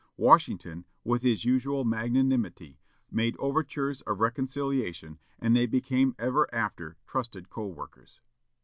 [0.17, 2.79] Washington, with his usual magnanimity,
[3.11, 8.19] made overtures of reconciliation, and they became ever after trusted co workers.